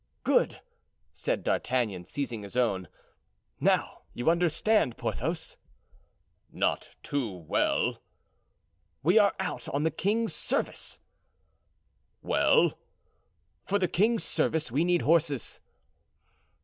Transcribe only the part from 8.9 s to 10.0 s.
"We are out on the